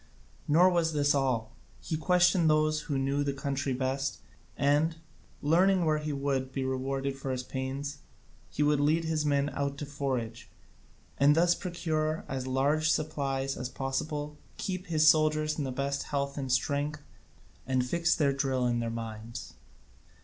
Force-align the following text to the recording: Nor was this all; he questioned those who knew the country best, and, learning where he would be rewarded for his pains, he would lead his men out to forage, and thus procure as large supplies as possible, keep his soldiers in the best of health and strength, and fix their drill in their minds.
Nor 0.47 0.71
was 0.71 0.93
this 0.93 1.13
all; 1.13 1.51
he 1.79 1.95
questioned 1.95 2.49
those 2.49 2.79
who 2.89 2.97
knew 2.97 3.23
the 3.23 3.33
country 3.35 3.71
best, 3.71 4.17
and, 4.57 4.95
learning 5.43 5.85
where 5.85 5.99
he 5.99 6.11
would 6.11 6.51
be 6.51 6.63
rewarded 6.65 7.15
for 7.15 7.29
his 7.31 7.43
pains, 7.43 7.99
he 8.49 8.63
would 8.63 8.79
lead 8.79 9.03
his 9.05 9.27
men 9.27 9.51
out 9.53 9.77
to 9.77 9.85
forage, 9.85 10.49
and 11.19 11.35
thus 11.35 11.53
procure 11.53 12.25
as 12.27 12.47
large 12.47 12.89
supplies 12.89 13.55
as 13.55 13.69
possible, 13.69 14.39
keep 14.57 14.87
his 14.87 15.07
soldiers 15.07 15.59
in 15.59 15.65
the 15.65 15.71
best 15.71 16.01
of 16.01 16.07
health 16.09 16.35
and 16.35 16.51
strength, 16.51 17.03
and 17.67 17.85
fix 17.85 18.15
their 18.15 18.33
drill 18.33 18.65
in 18.65 18.79
their 18.79 18.89
minds. 18.89 19.53